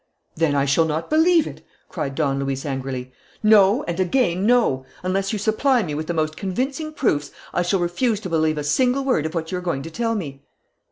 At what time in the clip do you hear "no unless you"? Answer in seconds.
4.47-5.37